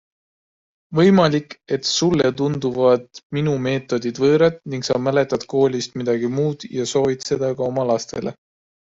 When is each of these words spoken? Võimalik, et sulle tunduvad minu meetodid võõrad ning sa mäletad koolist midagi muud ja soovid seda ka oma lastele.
Võimalik, 0.99 1.51
et 1.75 1.87
sulle 1.89 2.31
tunduvad 2.39 3.21
minu 3.39 3.53
meetodid 3.65 4.21
võõrad 4.23 4.57
ning 4.75 4.87
sa 4.89 4.97
mäletad 5.09 5.45
koolist 5.53 5.95
midagi 6.03 6.33
muud 6.39 6.67
ja 6.79 6.87
soovid 6.95 7.27
seda 7.29 7.53
ka 7.61 7.69
oma 7.69 7.85
lastele. 7.93 8.35